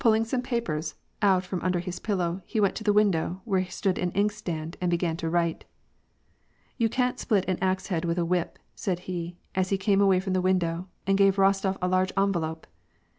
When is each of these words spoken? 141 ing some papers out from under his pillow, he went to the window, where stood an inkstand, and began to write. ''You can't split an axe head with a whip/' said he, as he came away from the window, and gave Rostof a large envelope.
141 0.01 0.19
ing 0.19 0.25
some 0.27 0.41
papers 0.41 0.95
out 1.21 1.43
from 1.45 1.61
under 1.61 1.77
his 1.79 1.99
pillow, 1.99 2.41
he 2.47 2.59
went 2.59 2.73
to 2.73 2.83
the 2.83 2.91
window, 2.91 3.39
where 3.45 3.63
stood 3.69 3.99
an 3.99 4.09
inkstand, 4.13 4.75
and 4.81 4.89
began 4.89 5.15
to 5.15 5.29
write. 5.29 5.63
''You 6.79 6.89
can't 6.89 7.19
split 7.19 7.45
an 7.47 7.59
axe 7.61 7.89
head 7.93 8.03
with 8.03 8.17
a 8.17 8.25
whip/' 8.25 8.57
said 8.73 9.01
he, 9.01 9.37
as 9.53 9.69
he 9.69 9.77
came 9.77 10.01
away 10.01 10.19
from 10.19 10.33
the 10.33 10.41
window, 10.41 10.87
and 11.05 11.19
gave 11.19 11.35
Rostof 11.35 11.77
a 11.83 11.87
large 11.87 12.11
envelope. 12.17 12.65